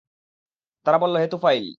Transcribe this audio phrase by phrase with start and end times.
[0.85, 1.65] তারা বলল, হে তুফাইল!